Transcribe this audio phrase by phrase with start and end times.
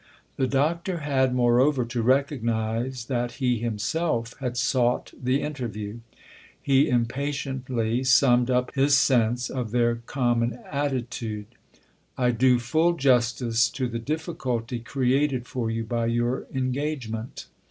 [0.35, 5.99] The Doctor had moreover to recognise that he himself had sought the interview.
[6.59, 11.45] He impa tiently summed up his sense of their common attitude."
[12.17, 17.45] I do full justice to the difficulty created for you by your engagement.